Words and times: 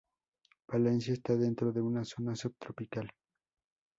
Valencia 0.73 1.13
está 1.13 1.35
dentro 1.35 1.71
de 1.71 1.79
una 1.79 2.03
zona 2.03 2.35
subtropical. 2.35 3.11